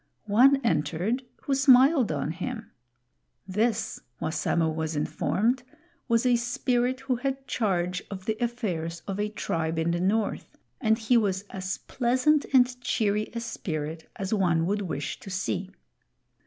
One 0.25 0.59
entered 0.63 1.21
who 1.43 1.53
smiled 1.53 2.11
on 2.11 2.31
him. 2.31 2.71
This, 3.47 3.99
Wassamo 4.19 4.67
was 4.73 4.95
informed, 4.95 5.61
was 6.07 6.25
a 6.25 6.37
Spirit 6.37 7.01
who 7.01 7.17
had 7.17 7.45
charge 7.45 8.01
of 8.09 8.25
the 8.25 8.35
affairs 8.43 9.03
of 9.07 9.19
a 9.19 9.29
tribe 9.29 9.77
in 9.77 9.91
the 9.91 9.99
North, 10.01 10.57
and 10.79 10.97
he 10.97 11.17
was 11.17 11.43
as 11.51 11.77
pleasant 11.77 12.47
and 12.51 12.81
cheery 12.81 13.29
a 13.35 13.39
Spirit 13.39 14.09
as 14.15 14.33
one 14.33 14.65
would 14.65 14.81
wish 14.81 15.19
to 15.19 15.29
see. 15.29 15.69